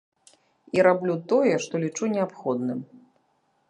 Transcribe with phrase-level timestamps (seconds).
[0.77, 2.79] І раблю тое, што лічу неабходным.